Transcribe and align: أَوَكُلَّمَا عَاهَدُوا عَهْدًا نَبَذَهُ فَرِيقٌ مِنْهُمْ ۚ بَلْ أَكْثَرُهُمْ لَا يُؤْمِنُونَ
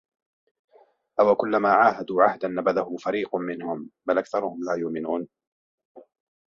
أَوَكُلَّمَا 1.19 1.69
عَاهَدُوا 1.73 2.23
عَهْدًا 2.23 2.47
نَبَذَهُ 2.47 2.97
فَرِيقٌ 3.03 3.35
مِنْهُمْ 3.35 3.89
ۚ 3.93 4.07
بَلْ 4.07 4.17
أَكْثَرُهُمْ 4.17 4.63
لَا 4.63 4.73
يُؤْمِنُونَ 4.75 5.27